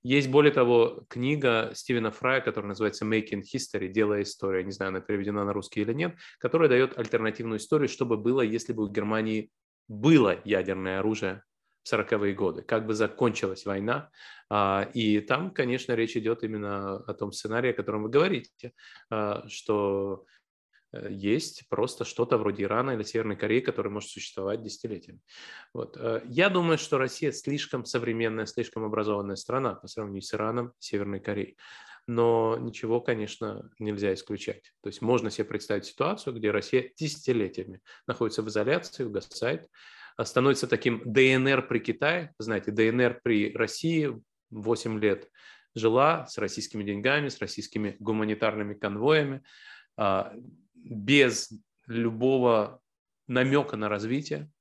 [0.01, 5.01] Есть, более того, книга Стивена Фрая, которая называется «Making History», «Делая историю», не знаю, она
[5.01, 8.89] переведена на русский или нет, которая дает альтернативную историю, что бы было, если бы у
[8.89, 9.51] Германии
[9.87, 11.43] было ядерное оружие
[11.83, 14.09] в 40-е годы, как бы закончилась война.
[14.49, 18.73] А, и там, конечно, речь идет именно о том сценарии, о котором вы говорите,
[19.09, 20.25] а, что
[20.93, 25.19] есть просто что-то вроде Ирана или Северной Кореи, который может существовать десятилетиями.
[25.73, 25.97] Вот.
[25.97, 30.71] Э, я думаю, что Россия слишком современная, слишком образованная страна по сравнению с Ираном и
[30.79, 31.57] Северной Кореей.
[32.07, 34.73] Но ничего, конечно, нельзя исключать.
[34.81, 39.69] То есть можно себе представить ситуацию, где Россия десятилетиями находится в изоляции, угасает,
[40.17, 42.33] а становится таким ДНР при Китае.
[42.39, 44.11] Знаете, ДНР при России
[44.49, 45.29] 8 лет
[45.75, 49.43] жила с российскими деньгами, с российскими гуманитарными конвоями,
[49.95, 50.33] а,
[50.83, 51.51] без
[51.87, 52.81] любого
[53.27, 54.51] намека на развитие.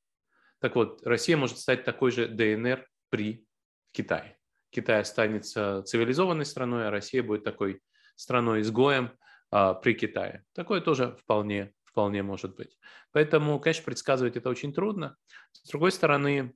[0.60, 3.46] Так вот, Россия может стать такой же ДНР при
[3.92, 4.38] Китае.
[4.70, 7.80] Китай останется цивилизованной страной, а Россия будет такой
[8.16, 9.12] страной-изгоем,
[9.50, 10.44] а, при Китае.
[10.52, 12.78] Такое тоже вполне, вполне может быть.
[13.12, 15.16] Поэтому, конечно, предсказывать это очень трудно.
[15.52, 16.54] С другой стороны,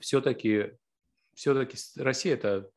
[0.00, 0.78] все-таки
[1.38, 2.68] все-таки Россия– это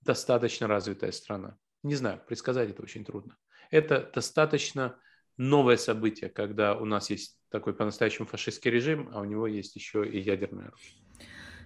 [0.00, 1.56] достаточно развитая страна.
[1.84, 3.36] Не знаю, предсказать это очень трудно.
[3.70, 4.98] Это достаточно
[5.38, 10.06] новое событие, когда у нас есть такой по-настоящему фашистский режим, а у него есть еще
[10.06, 10.92] и ядерное оружие.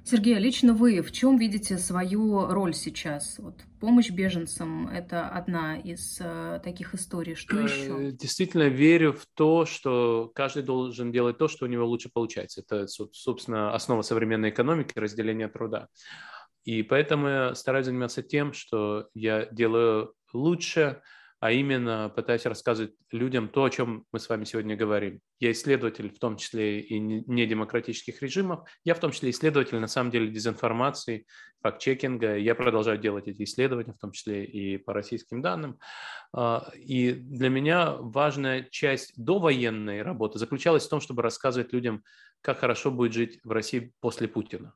[0.04, 3.38] Сергей, а лично вы в чем видите свою роль сейчас?
[3.38, 7.36] Вот помощь беженцам– это одна из э, таких историй.
[7.36, 8.10] Что э, еще?
[8.10, 12.62] Действительно верю в то, что каждый должен делать то, что у него лучше получается.
[12.62, 15.86] Это, собственно, основа современной экономики– разделение труда.
[16.64, 21.00] И поэтому я стараюсь заниматься тем, что я делаю лучше–
[21.42, 25.18] а именно пытаюсь рассказывать людям то, о чем мы с вами сегодня говорим.
[25.40, 30.12] Я исследователь в том числе и недемократических режимов, я в том числе исследователь на самом
[30.12, 31.26] деле дезинформации,
[31.60, 35.80] факт-чекинга, я продолжаю делать эти исследования, в том числе и по российским данным.
[36.32, 42.04] А, и для меня важная часть довоенной работы заключалась в том, чтобы рассказывать людям,
[42.40, 44.74] как хорошо будет жить в России после Путина.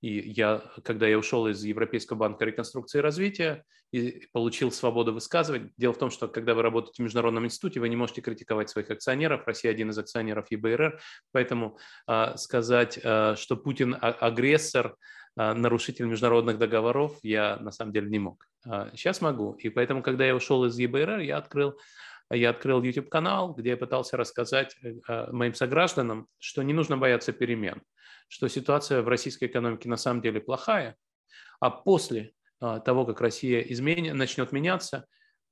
[0.00, 5.70] И я, когда я ушел из Европейского банка реконструкции и развития и получил свободу высказывать,
[5.76, 8.90] дело в том, что когда вы работаете в Международном институте, вы не можете критиковать своих
[8.90, 9.46] акционеров.
[9.46, 11.00] Россия один из акционеров ЕБРР.
[11.32, 11.78] Поэтому
[12.08, 14.96] э, сказать, э, что Путин агрессор,
[15.36, 18.46] э, нарушитель международных договоров, я на самом деле не мог.
[18.66, 19.52] Э, сейчас могу.
[19.52, 21.78] И поэтому, когда я ушел из ЕБРР, я открыл
[22.30, 24.74] я открыл YouTube-канал, где я пытался рассказать
[25.30, 27.82] моим согражданам, что не нужно бояться перемен
[28.28, 30.96] что ситуация в российской экономике на самом деле плохая,
[31.60, 35.06] а после а, того, как Россия изменит, начнет меняться,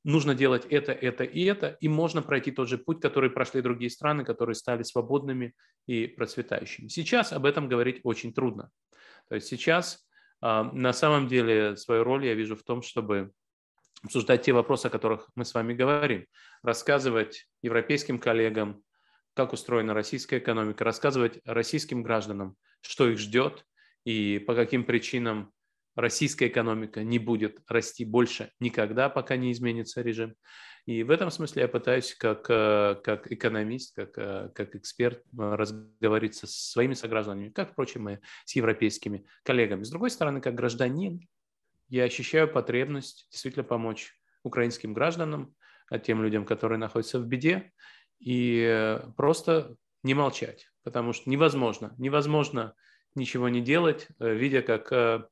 [0.04, 3.90] нужно делать это, это и это, и можно пройти тот же путь, который прошли другие
[3.90, 5.54] страны, которые стали свободными
[5.86, 6.88] и процветающими.
[6.88, 8.70] Сейчас об этом говорить очень трудно.
[9.28, 10.06] То есть сейчас
[10.40, 13.32] а, на самом деле свою роль я вижу в том, чтобы
[14.02, 16.26] обсуждать те вопросы, о которых мы с вами говорим,
[16.62, 18.82] рассказывать европейским коллегам,
[19.34, 23.64] как устроена российская экономика, рассказывать российским гражданам, что их ждет
[24.04, 25.52] и по каким причинам
[25.94, 30.34] российская экономика не будет расти больше никогда, пока не изменится режим.
[30.84, 35.54] И в этом смысле я пытаюсь как, э, как экономист, как, э, как эксперт э,
[35.54, 39.84] разговориться со своими согражданами, как, впрочем, и с европейскими коллегами.
[39.84, 41.20] С другой стороны, как гражданин,
[41.88, 44.12] я ощущаю потребность действительно помочь
[44.42, 45.54] украинским гражданам,
[46.04, 47.70] тем людям, которые находятся в беде,
[48.22, 52.74] и просто не молчать, потому что невозможно, невозможно
[53.14, 55.24] ничего не делать, э, видя, как э,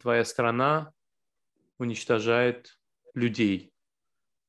[0.00, 0.92] твоя страна
[1.78, 2.78] уничтожает
[3.14, 3.72] людей,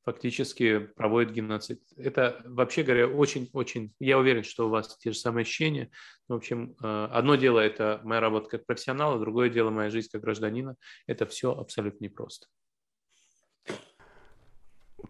[0.03, 1.81] фактически проводит геноцид.
[1.95, 5.89] Это, вообще говоря, очень-очень, я уверен, что у вас те же самые ощущения.
[6.27, 10.21] В общем, э, одно дело– это моя работа как профессионала, другое дело– моя жизнь как
[10.21, 10.75] гражданина.
[11.07, 12.47] Это все абсолютно непросто.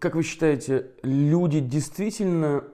[0.02, 2.64] Как вы считаете, люди действительно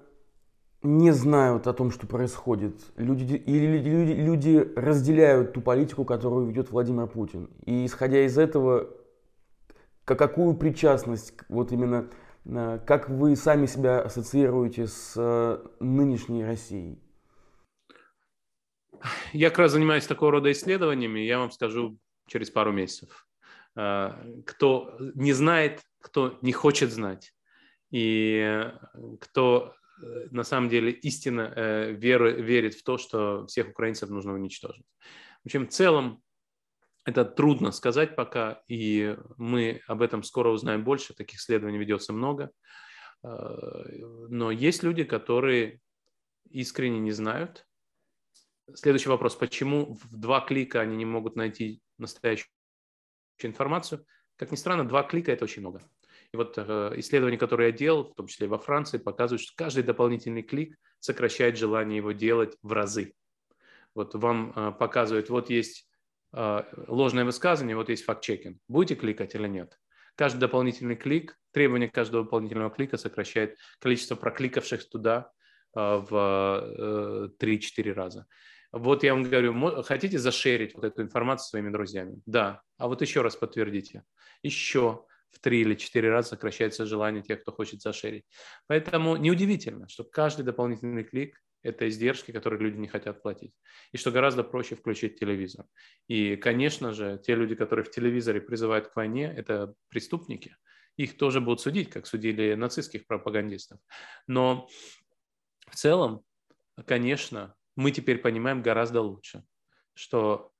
[0.82, 2.80] не знают о том, что происходит?
[2.96, 7.50] Люди, или люди, люди разделяют ту политику, которую ведет Владимир Путин?
[7.66, 8.88] И исходя из этого,
[10.06, 12.08] какую причастность, вот именно,
[12.46, 16.98] э, как вы сами себя ассоциируете с э, нынешней Россией?
[19.34, 23.26] Я как раз занимаюсь такого рода исследованиями, я вам скажу через пару месяцев.
[23.76, 24.12] Э,
[24.46, 27.34] кто не знает, кто не хочет знать,
[27.90, 28.70] и
[29.20, 34.34] кто э, на самом деле истинно э, веру, верит в то, что всех украинцев нужно
[34.34, 34.86] уничтожить.
[35.42, 36.22] В общем, в целом
[37.04, 42.50] это трудно сказать пока, и мы об этом скоро узнаем больше, таких исследований ведется много.
[43.22, 45.80] Но есть люди, которые
[46.50, 47.66] искренне не знают.
[48.74, 52.50] Следующий вопрос, почему в два клика они не могут найти настоящую
[53.38, 54.04] информацию.
[54.38, 55.82] Как ни странно, два клика– это очень много.
[56.32, 59.82] И вот э, исследования, которые я делал, в том числе во Франции, показывают, что каждый
[59.82, 63.14] дополнительный клик сокращает желание его делать в разы.
[63.94, 65.88] Вот вам э, показывают, вот есть
[66.34, 68.58] э, ложное высказывание, вот есть факт-чекинг.
[68.68, 69.76] Будете кликать или нет?
[70.14, 75.30] Каждый дополнительный клик, требование каждого дополнительного клика сокращает количество прокликавших туда
[75.74, 78.26] в 3-4 раза.
[78.72, 82.20] Вот я вам говорю, хотите зашерить вот эту информацию своими друзьями?
[82.26, 82.62] Да.
[82.76, 84.04] А вот еще раз подтвердите.
[84.42, 88.24] Еще в три или четыре раза сокращается желание тех, кто хочет зашерить.
[88.66, 93.52] Поэтому неудивительно, что каждый дополнительный клик– это издержки, которые люди не хотят платить.
[93.92, 95.66] И что гораздо проще включить телевизор.
[96.06, 100.56] И, конечно же, те люди, которые в телевизоре призывают к войне, это преступники.
[100.96, 103.80] Их тоже будут судить, как судили нацистских пропагандистов.
[104.26, 104.68] Но
[105.70, 106.22] в целом,
[106.86, 109.44] конечно, мы теперь понимаем гораздо лучше,
[109.94, 110.50] что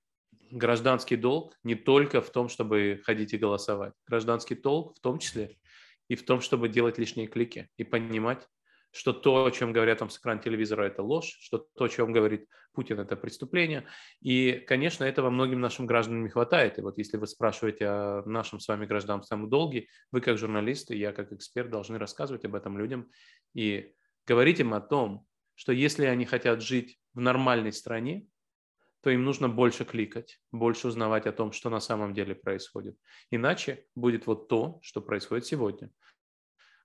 [0.52, 3.92] гражданский долг не только в том, чтобы ходить и голосовать.
[4.06, 5.58] Гражданский долг в том числе
[6.06, 8.46] и в том, чтобы делать лишние клики и понимать,
[8.92, 12.12] что то, о чем говорят вам с экрана телевизора, это ложь, что то, о чем
[12.12, 13.84] говорит Путин, это преступление.
[14.20, 16.78] И, конечно, этого многим нашим гражданам не хватает.
[16.78, 21.12] И вот если вы спрашиваете о нашем с вами гражданском долге, вы как журналисты, я
[21.12, 23.10] как эксперт должны рассказывать об этом людям
[23.54, 23.92] и
[24.24, 25.26] говорить им о том,
[25.58, 28.26] что если они хотят жить в нормальной стране,
[29.00, 32.96] то им нужно больше кликать, больше узнавать о том, что на самом деле происходит.
[33.30, 35.90] Иначе будет вот то, что происходит сегодня–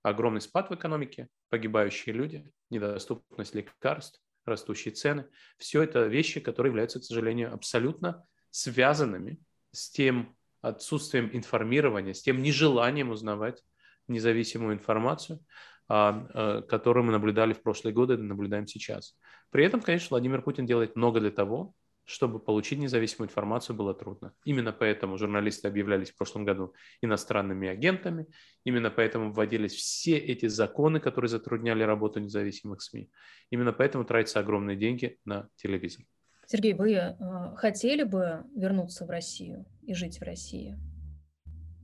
[0.04, 5.26] огромный спад в экономике, погибающие люди, недоступность лекарств, растущие цены.
[5.56, 9.40] Все это вещи, которые являются, к сожалению, абсолютно связанными
[9.72, 13.64] с тем отсутствием информирования, с тем нежеланием узнавать
[14.06, 15.40] независимую информацию,
[15.88, 19.16] а, а, которую мы наблюдали в прошлые годы и наблюдаем сейчас.
[19.54, 24.32] При этом, конечно, Владимир Путин делает много для того, чтобы получить независимую информацию, было трудно.
[24.44, 28.26] Именно поэтому журналисты объявлялись в прошлом году иностранными агентами,
[28.64, 33.08] именно поэтому вводились все эти законы, которые затрудняли работу независимых СМИ.
[33.50, 36.04] Именно поэтому тратятся огромные деньги на телевизор.
[36.48, 37.14] Сергей, вы э,
[37.54, 40.76] хотели бы вернуться в Россию и жить в России?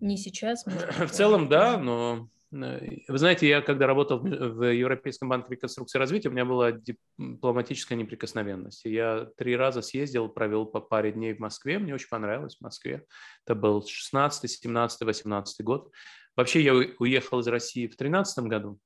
[0.01, 0.67] Не сейчас?
[0.67, 6.01] Может, в целом, да, но вы знаете, я когда работал в Европейском банке реконструкции и
[6.01, 8.85] развития, у меня была дипломатическая неприкосновенность.
[8.85, 11.79] Я три раза съездил, провел по паре дней в Москве.
[11.79, 13.05] Мне очень понравилось в Москве.
[13.47, 15.93] Это был 16, 17, 18 год.
[16.37, 18.81] Вообще я уехал из России в 2013 году.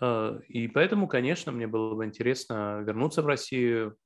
[0.00, 3.96] Э, и поэтому, конечно, мне было бы интересно вернуться в Россию,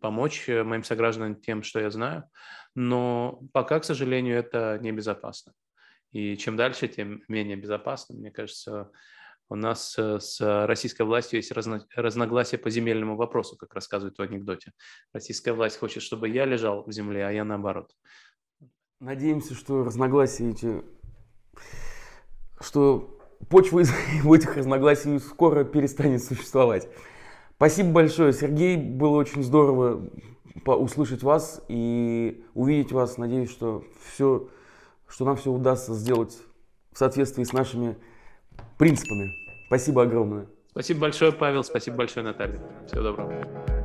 [0.00, 2.24] помочь моим согражданам тем, что я знаю.
[2.74, 5.52] Но пока, к сожалению, это небезопасно.
[6.12, 8.16] И чем дальше, тем менее безопасно.
[8.16, 8.90] Мне кажется,
[9.48, 14.22] у нас э, с российской властью есть разно, разногласия по земельному вопросу, как рассказывают в
[14.22, 14.72] анекдоте.
[15.12, 17.90] Российская власть хочет, чтобы я лежал в земле, а я наоборот.
[19.00, 20.82] Надеемся, что разногласия эти,
[22.60, 23.92] что почва из
[24.24, 26.88] этих разногласий скоро перестанет существовать.
[27.56, 28.76] Спасибо большое, Сергей.
[28.76, 30.10] Было очень здорово
[30.64, 33.16] услышать вас и увидеть вас.
[33.16, 34.48] Надеюсь, что все
[35.10, 36.38] что нам все удастся сделать
[36.92, 37.96] в соответствии с нашими
[38.78, 39.34] принципами.
[39.66, 40.46] Спасибо огромное.
[40.70, 41.64] Спасибо большое, Павел.
[41.64, 42.60] Спасибо большое, Наталья.
[42.86, 43.79] Всего доброго.